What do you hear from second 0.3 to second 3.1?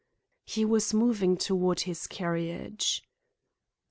He was moving toward his carriage.